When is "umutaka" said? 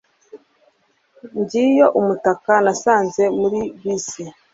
1.99-2.53